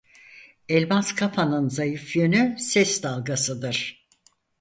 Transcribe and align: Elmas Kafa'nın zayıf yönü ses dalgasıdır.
Elmas 0.69 1.13
Kafa'nın 1.15 1.69
zayıf 1.69 2.15
yönü 2.15 2.59
ses 2.59 3.03
dalgasıdır. 3.03 4.07